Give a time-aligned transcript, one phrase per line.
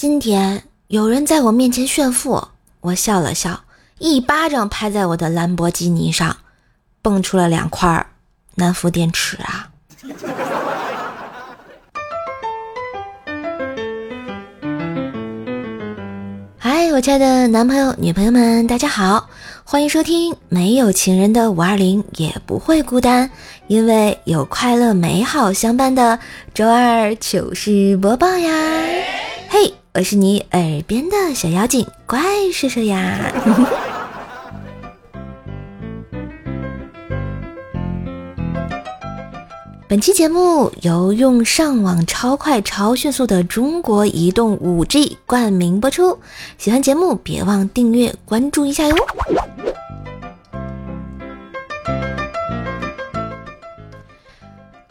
[0.00, 2.48] 今天有人在我面前炫富，
[2.80, 3.64] 我笑了笑，
[3.98, 6.38] 一巴掌拍在我的兰博基尼上，
[7.02, 8.06] 蹦出了两块
[8.54, 9.68] 南孚电池啊！
[16.56, 19.28] 嗨，我亲爱的男朋友、女朋友们，大家好，
[19.64, 23.30] 欢迎收听没有情人的五二零也不会孤单，
[23.66, 26.18] 因为有快乐美好相伴的
[26.54, 28.50] 周二糗事播报呀！
[29.50, 32.20] 嘿，我是你耳边的小妖精怪
[32.54, 33.18] 兽兽呀！
[39.88, 46.20] 本期节目由用上网超快超迅速的中国移动 5G 冠名播出，
[46.56, 48.94] 喜欢节目别忘订阅关注一下哟。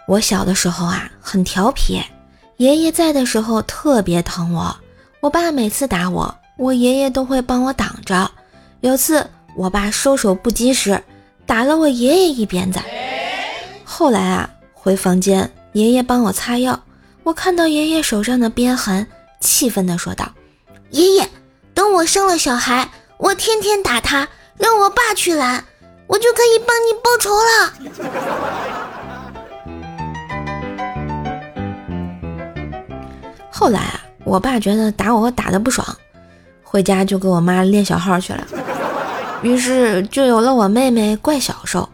[0.08, 2.02] 我小的时候啊，很调皮，
[2.58, 4.76] 爷爷在的时候特别疼我，
[5.22, 8.32] 我爸每次打我，我爷爷都会帮我挡着。
[8.82, 11.04] 有次我爸收手不及时，
[11.46, 12.80] 打了我爷爷一鞭子。
[13.84, 14.50] 后来啊。
[14.82, 16.82] 回房间，爷爷帮我擦药。
[17.24, 19.06] 我看到爷爷手上的鞭痕，
[19.42, 20.32] 气愤地说道
[20.92, 21.30] ：“爷爷，
[21.74, 25.66] 等我生了小孩，我天天打他，让我爸去拦，
[26.08, 27.74] 我就可以帮你报仇了。”
[33.52, 34.00] 后来啊，
[34.30, 35.86] 我爸觉得打我打的不爽，
[36.64, 38.48] 回家就给我妈练小号去了，
[39.42, 41.90] 于是就有了我妹妹怪小兽。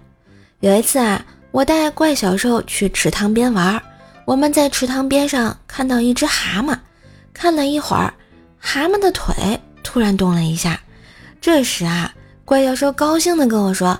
[0.60, 1.26] 有一次啊。
[1.56, 3.82] 我带怪小兽去池塘边玩，
[4.26, 6.78] 我们在池塘边上看到一只蛤蟆，
[7.34, 8.14] 看了一会儿，
[8.60, 9.34] 蛤蟆的腿
[9.82, 10.78] 突然动了一下。
[11.40, 13.98] 这时啊，怪小兽高兴的跟我说：“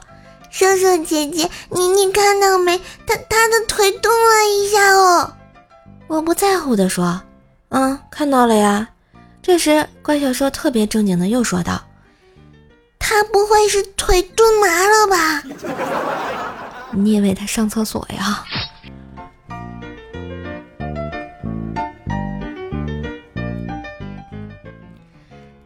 [0.52, 2.78] 叔叔姐姐，你你看到没？
[3.08, 5.32] 它它的腿动了一下哦。”
[6.08, 7.22] 我不在乎的说
[7.76, 8.88] ：“嗯，看到了呀。”
[9.44, 11.84] 这时怪小兽特别正经的又说道
[12.98, 15.44] ：“他不会是腿蹲麻了吧？”
[16.96, 18.44] 你以为他上厕所呀？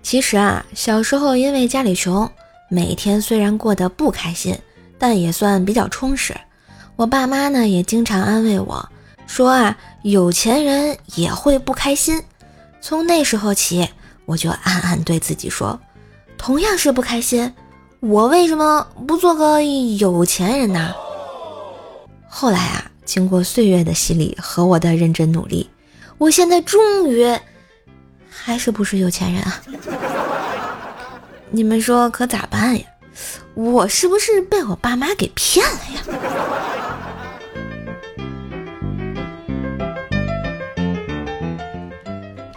[0.02, 2.30] 其实啊，小时候因为家里穷，
[2.68, 4.58] 每天虽然过得不开心，
[4.98, 6.36] 但也算比较充实。
[6.96, 8.90] 我爸妈呢也经常安慰我
[9.30, 12.24] 说啊，有钱人也会不开心。
[12.82, 13.88] 从那时候起，
[14.26, 15.80] 我就暗暗对自己说，
[16.36, 17.54] 同样是不开心，
[18.00, 20.96] 我为什么不做个有钱人呢？
[22.28, 25.70] 后来啊，经过岁月的洗礼和我的认真努力，
[26.18, 27.32] 我现在终于
[28.28, 29.62] 还是不是有钱人啊？
[31.52, 32.84] 你们说可咋办呀？
[33.54, 36.02] 我是不是被我爸妈给骗了呀？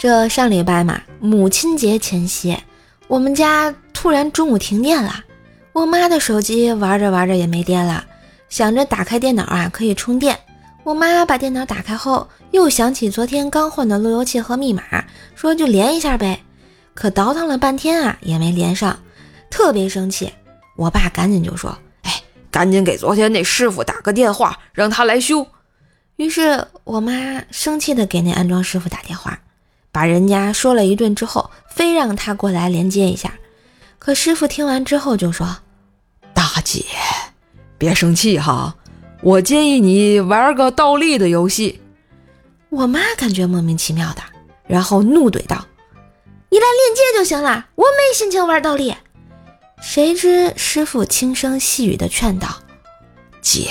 [0.02, 2.58] 这上礼拜嘛，母亲节前夕，
[3.06, 5.22] 我们家突然中午停电了，
[5.72, 8.04] 我妈的手机玩着玩着也没电了。
[8.48, 10.36] 想着打开电脑啊，可以充电。
[10.82, 14.82] 我妈把电脑打开后，又想起昨天刚换的路由器和密码，
[15.36, 16.40] 说就连一下呗。
[16.94, 18.98] 可倒腾了半天啊，也没连上，
[19.50, 20.32] 特别生气。
[20.76, 22.20] 我爸赶紧就说：“哎，
[22.50, 25.46] 赶紧给昨天那师傅打个电话，让他来修。”
[26.18, 29.38] 于是我妈生气的给那安装师傅打电话，
[29.92, 33.34] 把人家说了一顿之后，非让他过来连接一下。
[33.98, 35.58] 可师傅听完之后就说
[36.34, 36.84] ：“大姐。”
[37.78, 38.74] 别生气哈，
[39.22, 41.80] 我建议你玩个倒立的游戏。
[42.70, 44.22] 我妈感觉莫名其妙的，
[44.66, 45.66] 然后怒怼道
[46.50, 48.94] ：“你来链接就行了，我没心情玩倒立。”
[49.82, 52.48] 谁知师傅轻声细语的劝道
[53.42, 53.70] ：“姐，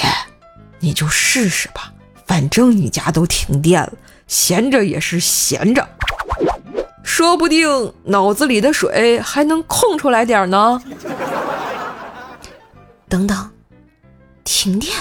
[0.79, 1.93] 你就试试吧，
[2.27, 3.93] 反正你家都停电了，
[4.27, 5.87] 闲着也是闲着，
[7.13, 10.81] 说不定脑子里的水还能空出来点呢。”
[13.09, 13.49] 等等。
[14.45, 14.95] 停电！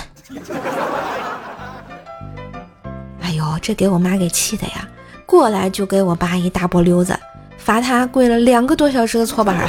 [3.22, 4.88] 哎呦，这给我妈给气的呀！
[5.24, 7.16] 过来就给我爸一大波溜子，
[7.56, 9.68] 罚他跪了两个多小时的搓板啊！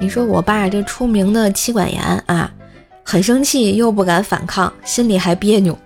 [0.00, 2.48] 你说我爸这出名的妻管严啊，
[3.02, 5.76] 很生气又不敢反抗，心里还别扭，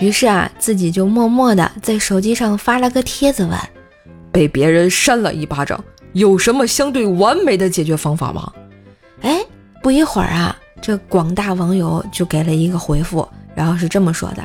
[0.00, 3.58] 于是啊，自己就默默的在手机上发了个帖子问：
[4.32, 5.82] 被别人扇了一巴掌，
[6.12, 8.52] 有什么相对完美的解决方法吗？
[9.22, 9.40] 哎。
[9.82, 14.42] 不一会儿啊，这广大网友就给了一个回复，然后是这么说的：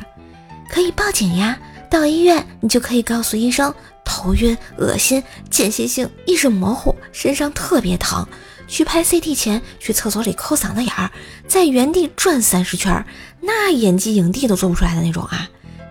[0.68, 1.58] 可以报警呀，
[1.88, 3.74] 到医院你就可以告诉医生
[4.04, 8.28] 头晕、恶心、间歇性意识模糊、身上特别疼，
[8.68, 11.10] 去拍 CT 前去厕所里抠嗓子眼儿，
[11.48, 13.02] 在原地转三十圈，
[13.40, 15.48] 那演技影帝都做不出来的那种啊！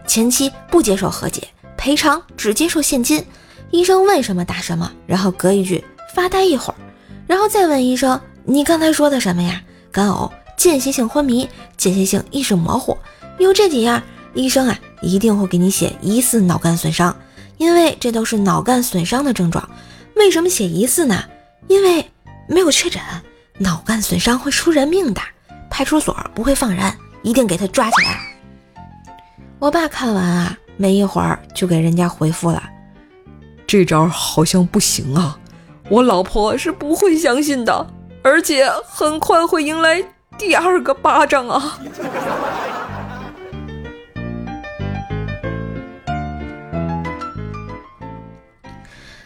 [0.07, 1.47] 前期不接受和解，
[1.77, 3.25] 赔偿只接受现金。
[3.71, 5.83] 医生问什么答什么，然后隔一句
[6.15, 6.75] 发呆一会儿，
[7.27, 9.61] 然后再问医生：“你刚才说的什么呀？
[9.91, 11.47] 干呕、间歇性昏迷、
[11.77, 12.97] 间歇性意识模糊，
[13.37, 14.01] 有这几样，
[14.33, 17.15] 医生啊一定会给你写疑似脑干损伤，
[17.57, 19.69] 因为这都是脑干损伤的症状。
[20.15, 21.23] 为什么写疑似呢？
[21.67, 22.03] 因为
[22.47, 23.01] 没有确诊，
[23.59, 25.21] 脑干损伤会出人命的，
[25.69, 26.91] 派出所不会放人，
[27.23, 28.19] 一定给他抓起来。”
[29.59, 32.63] 我爸看完啊，没一会儿就给人家回复了。
[33.67, 35.37] 这招好像不行啊！
[35.89, 37.85] 我老婆是不会相信的，
[38.23, 40.03] 而且很快会迎来
[40.37, 41.79] 第二个巴掌啊！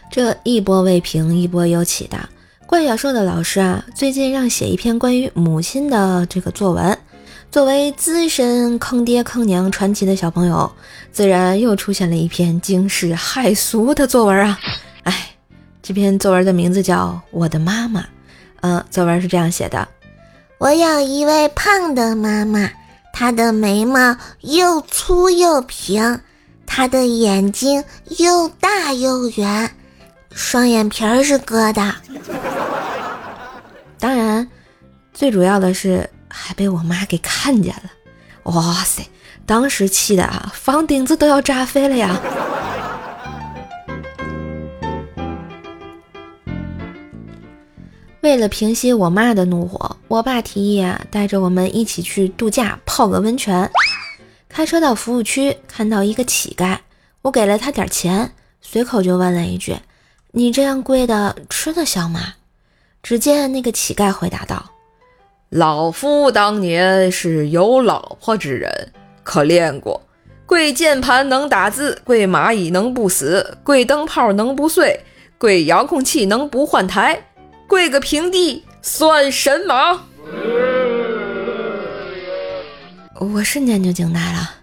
[0.09, 2.17] 这一波未平，一波又起的。
[2.65, 6.97] 怪小兽的老师啊，最近让写一篇关于母亲的这个作文。
[7.53, 10.71] 作为资深坑爹坑娘传奇的小朋友，
[11.11, 14.59] 自然又出现了一篇惊世骇俗的作文啊！
[15.03, 15.29] 哎，
[15.79, 18.01] 这篇作文的名字叫《我的妈妈》。
[18.61, 19.87] 嗯，作文是这样写的：
[20.57, 22.67] 我有一位胖的妈妈，
[23.13, 26.21] 她的眉毛又粗又平，
[26.65, 27.83] 她的眼睛
[28.17, 29.69] 又大又圆，
[30.31, 31.93] 双眼皮儿是割的。
[33.99, 34.49] 当然，
[35.13, 36.09] 最主要的是。
[36.35, 37.91] 还被我妈给看见了，
[38.51, 39.07] 哇塞！
[39.45, 42.19] 当时气的啊，房顶子都要炸飞了呀！
[48.21, 53.69] 为了平息我妈的怒火，我爸提议啊，带着我们一起去度假，泡个温泉。
[54.49, 56.77] 开车到服务区，看到一个乞丐，
[57.21, 58.31] 我给了他点钱，
[58.61, 59.77] 随口就问了一句
[60.31, 62.35] ：“你这样贵的吃得消吗？”
[63.03, 64.71] 只见那个乞丐回答道。
[65.55, 68.91] 老夫当年是有老婆之人，
[69.21, 70.01] 可练过。
[70.47, 74.99] 跪键盘能打字，跪蚂蚁能不死，跪灯泡能不碎，
[75.37, 77.27] 跪遥控器能不换台，
[77.67, 80.01] 跪个平地算神马？
[83.19, 84.55] 我瞬间就惊呆了，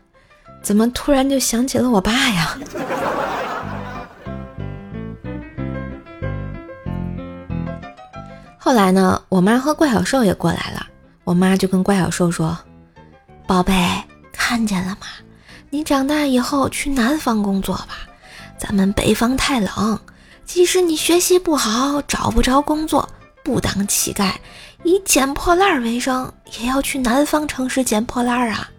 [0.60, 2.58] 怎么突然就想起了我爸呀？
[8.70, 10.86] 后来呢，我妈和怪小兽也过来了。
[11.24, 12.56] 我妈就跟怪小兽说
[13.44, 13.74] ：“宝贝，
[14.32, 15.08] 看见了吗？
[15.70, 18.06] 你长大以后去南方工作吧，
[18.56, 19.98] 咱们北方太冷。
[20.44, 23.08] 即使你学习不好，找不着工作，
[23.42, 24.34] 不当乞丐，
[24.84, 28.70] 以捡破烂为生，也要去南方城市捡破烂啊？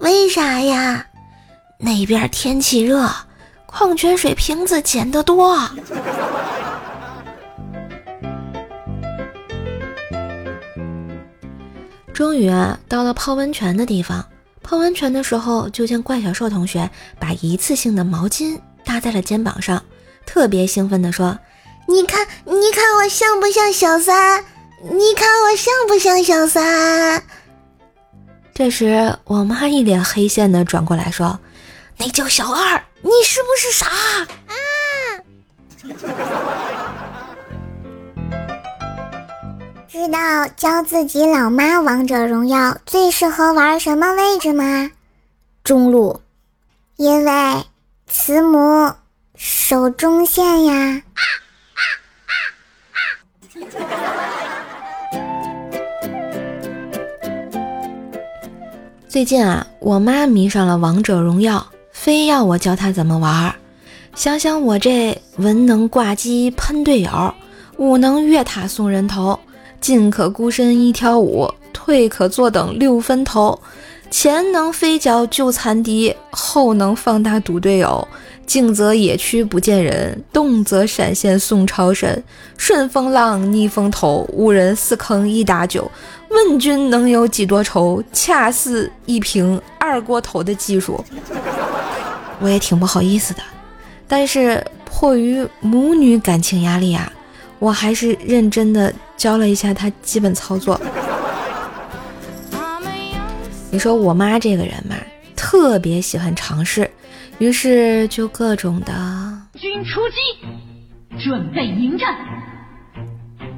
[0.00, 1.06] 为啥呀？
[1.78, 3.10] 那边天气热，
[3.64, 5.58] 矿泉水瓶子捡得多。”
[12.14, 14.24] 终于啊，到了泡温泉的地方。
[14.62, 16.88] 泡温泉的时候，就见怪小兽同学
[17.18, 19.82] 把一次性的毛巾搭在了肩膀上，
[20.24, 21.38] 特别兴奋地说
[21.86, 24.42] ：“你看，你看我像不像小三？
[24.82, 27.22] 你看我像不像小三？”
[28.54, 31.38] 这时，我妈一脸黑线的转过来说
[31.98, 33.86] ：“那叫小二，你是不是傻
[34.46, 34.54] 啊？”
[39.94, 44.90] 知道教自己老妈王者荣耀最适合玩什么位置吗？
[45.62, 46.20] 中路，
[46.96, 47.64] 因为
[48.08, 48.92] 慈母
[49.36, 51.00] 守中线呀。
[59.08, 63.54] 最近啊，我妈迷上了王者荣耀，非要我教她怎么玩。
[64.16, 67.32] 想想我这文能挂机喷队友，
[67.76, 69.38] 武能越塔送人头。
[69.84, 73.60] 进可孤身一挑五，退可坐等六分头。
[74.10, 78.08] 前能飞脚救残敌，后能放大堵队友。
[78.46, 82.24] 静则野区不见人，动则闪现送超神。
[82.56, 85.90] 顺风浪，逆风头，无人四坑一打九。
[86.30, 88.02] 问君能有几多愁？
[88.10, 91.04] 恰似一瓶二锅头的技术。
[92.40, 93.42] 我也挺不好意思的，
[94.08, 97.12] 但是迫于母女感情压力啊。
[97.64, 100.78] 我还是认真的教了一下他基本操作。
[103.70, 104.94] 你说我妈这个人嘛，
[105.34, 106.90] 特别喜欢尝试，
[107.38, 108.92] 于是就各种的。
[109.54, 110.16] 军出击，
[111.24, 112.14] 准备迎战。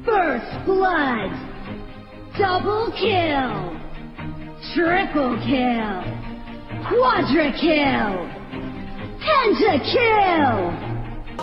[0.06, 10.70] First blood，double kill，triple kill，quadra kill，penta kill。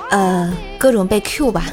[0.10, 1.65] 呃，各种被 Q 吧。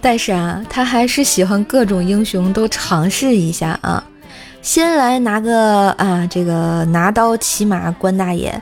[0.00, 4.02] 但是啊，他还是喜欢各种英雄都尝试一下啊。
[4.62, 8.60] 先来拿个啊，这个拿刀骑马关大爷，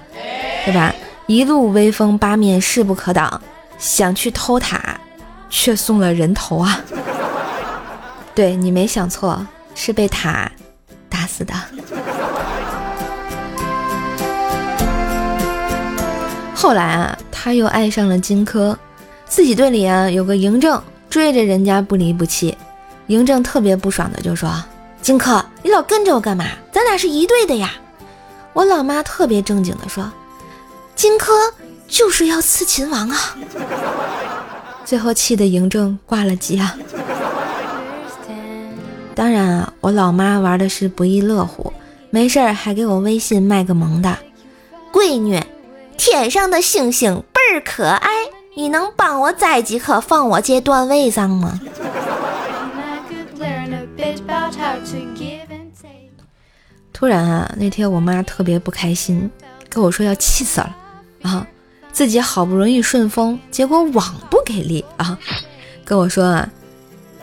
[0.64, 0.94] 对吧？
[1.26, 3.40] 一路威风八面，势不可挡，
[3.78, 5.00] 想去偷塔，
[5.48, 6.78] 却送了人头啊！
[8.34, 10.50] 对你没想错，是被塔
[11.08, 11.54] 打死的。
[16.54, 18.76] 后来啊，他又爱上了荆轲，
[19.26, 20.82] 自己队里啊有个嬴政
[21.14, 22.58] 追着人家不离不弃，
[23.06, 24.52] 嬴政特别不爽的就说
[25.00, 26.44] ：“荆轲，你老跟着我干嘛？
[26.72, 27.70] 咱俩是一队的呀！”
[28.52, 30.10] 我老妈特别正经的说
[30.96, 31.30] ：“荆轲
[31.86, 33.36] 就是要刺秦王啊！”
[34.84, 36.76] 最后气得嬴政挂了机啊。
[39.14, 41.72] 当然啊，我老妈玩的是不亦乐乎，
[42.10, 44.18] 没事儿还给我微信卖个萌的，
[44.92, 45.40] 闺女。
[45.96, 48.10] 天上的星星倍儿可爱，
[48.54, 51.60] 你能帮我摘几颗放我这段位上吗？
[56.92, 59.30] 突然啊，那天我妈特别不开心，
[59.68, 60.76] 跟我说要气死了
[61.22, 61.46] 啊，
[61.92, 65.18] 自己好不容易顺风，结果网不给力啊，
[65.84, 66.48] 跟我说啊，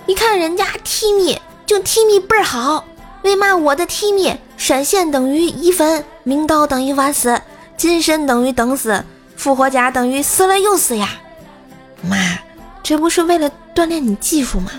[0.05, 2.83] 你看人家 Timmy 就 Timmy 倍儿好，
[3.23, 7.41] 为嘛我的 Timmy 闪现等于一分，明刀等于万死？
[7.77, 9.03] 金身等于等死，
[9.37, 11.20] 复活甲等于死了又死呀！
[12.07, 12.17] 妈，
[12.83, 14.71] 这不是为了锻炼你技术吗？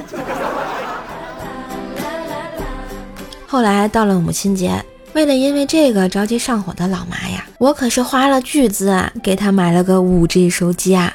[3.47, 11.13] 后来到了母亲节，为了因为这个着急上火的老妈呀，我可是花了巨资啊，给她买了个五 G 手机啊。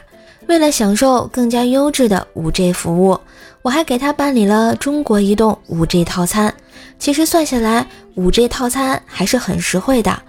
[0.48, 3.20] 为了享受更加优质的五 G 服务，
[3.62, 6.54] 我还给她办理了中国移动五 G 套餐。
[7.00, 7.86] 其实算下来，
[8.16, 10.22] 五 G 套餐还是很实惠的。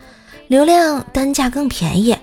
[0.48, 2.16] 流量单价更便宜，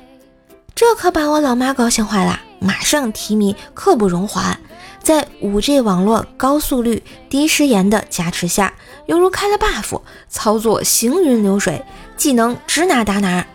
[0.73, 4.59] 这可把我老妈高兴坏了，马上提米刻不容缓。
[5.01, 8.73] 在 5G 网络高速率、低时延的加持下，
[9.05, 11.83] 犹如开了 buff，操作行云流水，
[12.17, 13.45] 技能指哪打哪。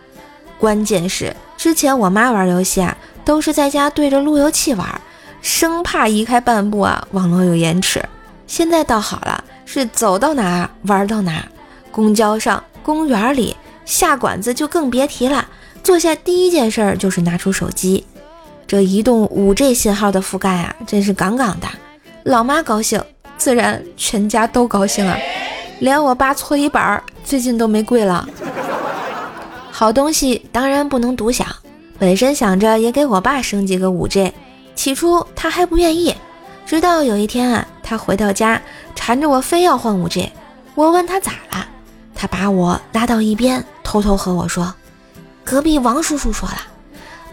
[0.57, 5.01] 关键是之前我妈玩游戏啊，都是在家对着路由器玩，
[5.41, 8.01] 生怕移开半步啊，网络有延迟。
[8.47, 11.45] 现在倒好了，是走到哪玩到哪，
[11.91, 13.57] 公交上、公园里。
[13.83, 15.49] 下馆子就更别提了，
[15.83, 18.05] 坐下第一件事儿就是拿出手机。
[18.71, 21.67] 这移动五 G 信号的覆盖啊，真是杠杠的。
[22.23, 23.03] 老妈高兴，
[23.37, 25.17] 自然全家都高兴啊。
[25.79, 28.25] 连我爸搓衣板最近都没跪了。
[29.73, 31.45] 好东西当然不能独享，
[31.99, 34.31] 本身想着也给我爸升级个五 G，
[34.73, 36.15] 起初他还不愿意，
[36.65, 38.61] 直到有一天啊，他回到家
[38.95, 40.31] 缠着我非要换五 G，
[40.75, 41.67] 我问他咋了。
[42.15, 44.73] 他把我拉到一边，偷偷和我说
[45.43, 46.55] ：“隔壁王叔叔说了，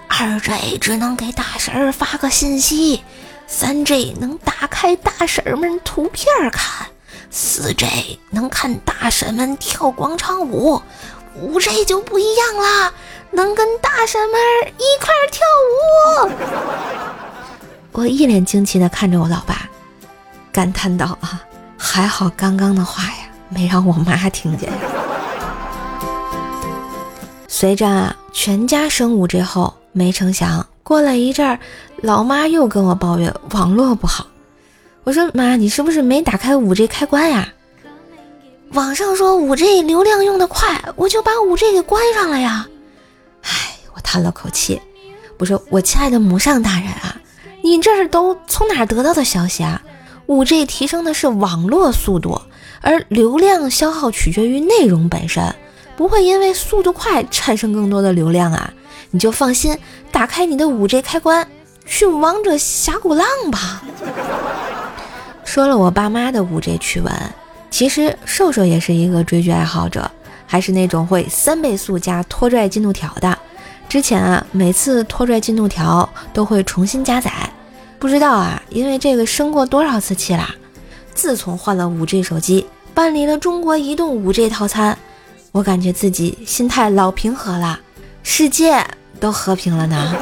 [0.08, 3.02] 二 G 只能给大婶儿发个信息，
[3.46, 6.88] 三 G 能打开大婶儿们图片看，
[7.30, 10.82] 四 G 能看大婶们跳广场舞，
[11.40, 12.92] 五 G 就不一样啦，
[13.30, 14.40] 能跟大婶们
[14.78, 15.46] 一块跳
[16.26, 16.30] 舞。”
[17.92, 19.68] 我一脸惊奇地看着我老爸，
[20.52, 21.42] 感叹道：“啊，
[21.76, 24.70] 还好刚刚的话呀。”没让我妈听见。
[27.48, 31.58] 随着全家升五 G 后，没成想过了一阵儿，
[32.02, 34.28] 老妈又跟我抱怨网络不好。
[35.02, 37.52] 我说妈，你是不是没打开五 G 开关呀？
[38.74, 42.68] 网上说五 G 流量用的快，我就把五 G 给关上了呀。
[43.42, 44.80] 唉，我叹了口气，
[45.38, 47.20] 我说我亲爱的母上大人啊，
[47.62, 49.82] 你这是都从哪得到的消息啊？
[50.26, 52.40] 五 G 提升的是网络速度。
[52.80, 55.52] 而流量消耗取决于内容本身，
[55.96, 58.72] 不会因为速度快产生更多的流量啊！
[59.10, 59.78] 你就放心，
[60.12, 61.46] 打开你的五 G 开关，
[61.86, 63.82] 去王者峡谷浪吧。
[65.44, 67.12] 说了我爸妈的五 G 趣闻，
[67.70, 70.10] 其实瘦瘦也是一个追剧爱好者，
[70.46, 73.38] 还是那种会三倍速加拖拽进度条的。
[73.88, 77.32] 之前啊，每次拖拽进度条都会重新加载，
[77.98, 80.54] 不知道啊，因为这个生过多少次气啦。
[81.14, 84.98] 自从换了五 G 手机，办理了中国移动五 G 套餐，
[85.50, 87.80] 我感觉自己心态老平和了，
[88.30, 88.84] 世界
[89.18, 90.14] 都和平了呢。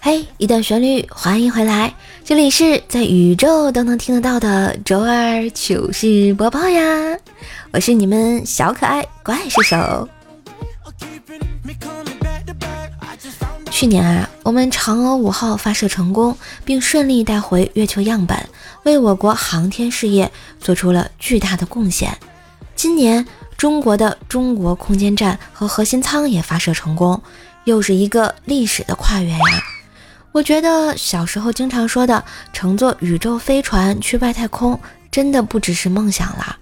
[0.00, 1.94] 嘿，一段旋律，欢迎回来，
[2.24, 7.16] 这里是在宇宙都能听得到的周二糗事播报呀，
[7.72, 10.08] 我是你们小可爱怪兽手。
[13.70, 18.36] 去年啊，我们嫦娥五号发射成功，并顺利带回月球样本，
[18.82, 22.16] 为我国航天事业做出了巨大的贡献。
[22.74, 23.26] 今年。
[23.56, 27.22] 中国的中国空间站和核心舱也发射成功，
[27.64, 29.38] 又是一个历史的跨越呀。
[30.32, 32.24] 我觉得小时候经常说的
[32.54, 36.56] 乘坐宇宙飞船去外太空，真的不只是梦想了。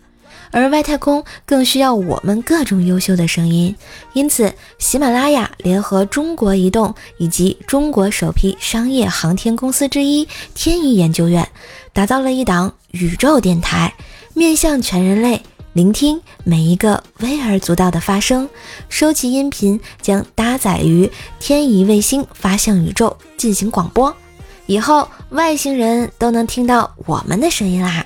[0.51, 3.75] 而外太空更需要我们各种优秀的声音，
[4.13, 11.49] 因此喜马拉雅联合中国移动以及中国首批商业航天公司之一天仪研究院，
[11.93, 13.95] 打造了一档宇宙电台，
[14.35, 15.43] 面向全人类。
[15.75, 18.49] 聆听每一个微而足道的发声，
[18.89, 24.13] 收集音频将搭载于天仪卫星发向宇宙进行广播，
[24.67, 28.05] 以后外星人都能听到我们的声音啦！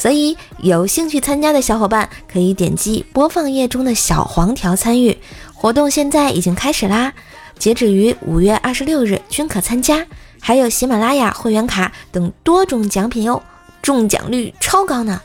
[0.00, 5.18] 所以有兴趣参加的小伙伴可以点击播放页中的小黄条参与
[5.52, 7.12] 活动，现在已经开始啦！
[7.58, 10.06] 截止于五月二十六日均可参加，
[10.40, 13.42] 还有喜马拉雅会员卡等多种奖品哟，
[13.82, 15.20] 中奖率超高呢！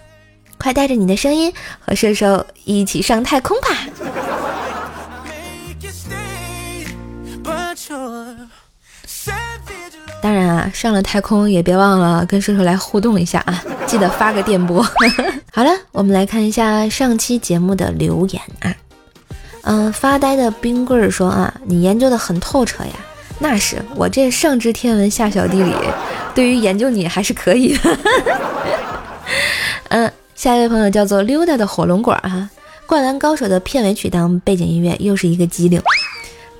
[0.58, 3.70] 快带着你的声音和射手一起上太空吧！
[10.26, 14.82] 当然啊，上了太空也别忘了跟叔叔来互动一下啊， 记得发个电波。
[15.54, 18.74] 好了，我们来看一下上期节目的留言啊。
[19.62, 22.94] 嗯，发呆的冰棍儿说啊，你研究的很透彻呀。
[23.38, 25.72] 那是我这上知天文下晓地理，
[26.34, 27.98] 对于研究你还是可以的。
[29.90, 30.12] 嗯。
[30.34, 32.50] 下一位朋友叫做溜达的火龙果哈，
[32.88, 35.80] 《灌篮高手》的片尾曲当背景音乐又是一个机灵，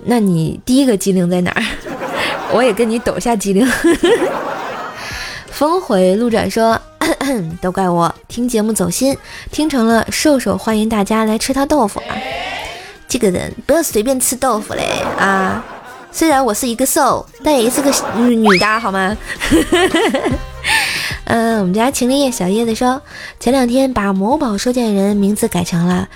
[0.06, 1.64] 那你第一个机灵在哪儿？
[2.52, 3.68] 我也跟你抖下机灵。
[5.52, 6.80] 峰回路转说，
[7.62, 9.18] 都怪我听节目走心，
[9.52, 12.16] 听成了瘦瘦欢迎大家来吃他豆腐啊！
[13.08, 14.84] 这个人不要随便吃豆腐嘞
[15.18, 15.64] 啊！
[16.12, 19.16] 虽然我是一个瘦，但也是个女女的好吗？
[21.26, 23.02] 嗯， 我们家情侣小叶子说，
[23.40, 26.08] 前两天把某宝收件人名字改成了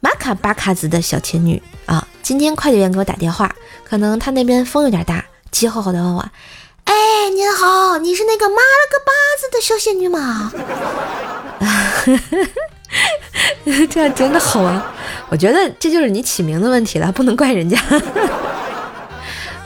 [0.00, 2.06] 玛卡巴卡子的小情侣啊。
[2.22, 3.54] 今天快递员给我打电话，
[3.84, 6.24] 可能他那边风有点大，急吼吼的问我
[6.84, 6.94] ：“哎，
[7.34, 10.52] 您好，你是那个妈了个巴子的小仙女吗？”
[13.90, 14.94] 这样真的好啊！
[15.28, 17.78] 我觉得这就是你起名的问题了，不能怪人家。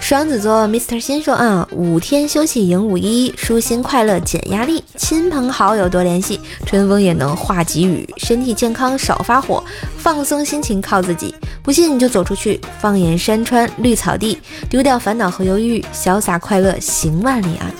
[0.02, 9.62] 双子座 Mr 先说啊，五天休息迎五一，舒心快乐减压力，亲朋好友多联系，春风也能化急雨，身体健康少发火，
[9.96, 14.36] 放松心情靠自己，不信你就走出去，放眼山川绿草地，
[14.68, 17.70] 丢掉烦恼和忧郁，潇洒快乐行万里啊！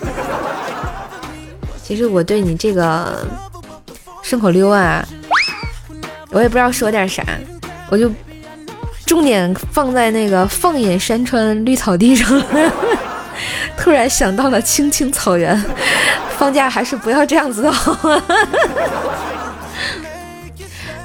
[1.83, 3.27] 其实我对你这个
[4.23, 5.05] 顺口溜啊，
[6.31, 7.25] 我也不知道说点啥，
[7.91, 8.09] 我就。
[9.13, 12.43] 重点放在那个放眼山川绿草地上，
[13.77, 15.63] 突然想到了青青草原。
[16.39, 17.95] 放假还是不要这样子的好。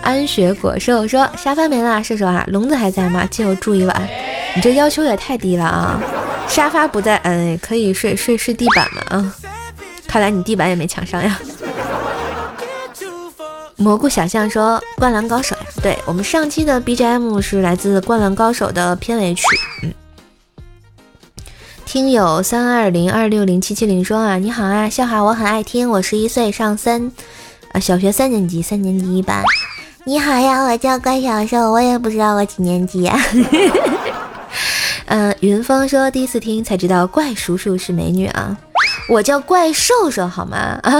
[0.01, 3.27] 安雪果兽说：“沙发没了，射手啊，笼子还在吗？
[3.29, 4.09] 借我住一晚。
[4.55, 5.99] 你这要求也太低了啊！
[6.47, 9.35] 沙发不在，嗯，可以睡睡睡地板嘛啊？
[10.07, 11.37] 看来你地板也没抢上呀。”
[13.75, 19.43] 蘑菇小象说：“灌篮高手，对我们上期的 BGM 是来自《灌篮高手》的片尾曲。”
[19.83, 19.93] 嗯，
[21.85, 27.11] 听友三二零二六零七七零说啊，你好啊，笑话我很爱听，我十一岁，上三
[27.71, 29.41] 啊小学三年级，三年级一班。
[30.03, 33.17] 你好呀，我叫怪小兽，我也不知道我几年级呀。
[35.05, 38.57] 嗯， 云峰说第一次听才知道怪叔叔是美女啊。
[39.09, 40.57] 我叫怪兽兽，好吗？
[40.83, 40.91] 啊，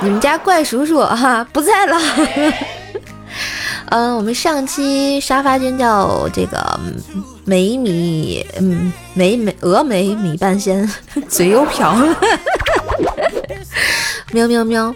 [0.00, 1.98] 你们家怪叔叔哈不在了。
[3.88, 6.80] 嗯，我们上期沙发君叫这个
[7.44, 10.90] 梅米，嗯，梅梅峨眉米半仙，
[11.28, 11.96] 嘴又瓢。
[14.32, 14.94] 喵喵喵，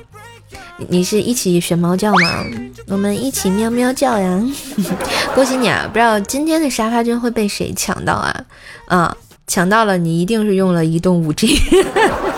[0.88, 2.44] 你是一起学猫叫吗？
[2.88, 4.42] 我们一起喵喵叫呀！
[5.34, 5.86] 恭喜你啊！
[5.86, 8.44] 不知道今天的沙发君会被谁抢到啊？
[8.86, 9.16] 啊！
[9.46, 11.56] 抢到了，你一定是用了移动五 G。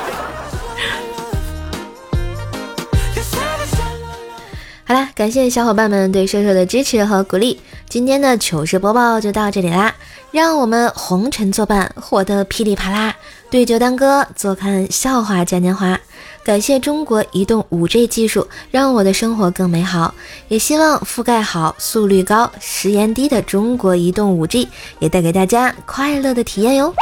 [4.92, 9.94] 好啦，感谢小伙伴们对瘦瘦的支持和鼓励，今天的糗事播报就到这里啦，
[10.30, 13.14] 让我们红尘作伴，活得噼里啪啦，
[13.50, 15.98] 对酒当歌，坐看笑话嘉年华。
[16.44, 20.14] 感谢中国移动 5G 技术，让我的生活更美好。
[20.48, 26.92] 也希望覆盖好、速率高、时延低的中国移动 5G 也带给大家快乐的体验哟。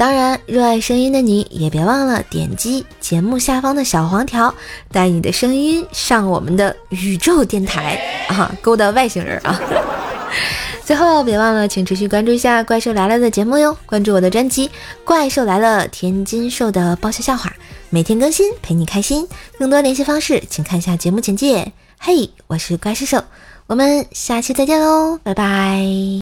[0.00, 4.54] 当然，热爱声音的你也别忘了点击节目下方的小黄条，
[4.90, 9.60] 带你的声音上我们的宇宙电台啊，勾搭外星人啊！
[10.86, 14.68] 最后别忘了，请持续关注一下《怪兽来了》的节目哟，关注我的专辑
[15.04, 17.52] 《怪兽来了》，天津兽的爆笑笑话。
[17.90, 19.28] 每天更新，陪你开心。
[19.58, 21.70] 更多联系方式，请看一下节目简介。
[21.98, 23.22] 嘿，我是怪兽兽，
[23.66, 26.19] 我们下期再见喽，拜拜。